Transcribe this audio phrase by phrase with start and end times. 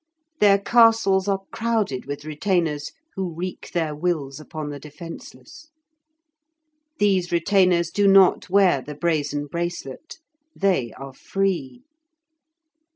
[0.39, 5.67] Their castles are crowded with retainers who wreak their wills upon the defenceless.
[6.97, 10.17] These retainers do not wear the brazen bracelet;
[10.55, 11.83] they are free.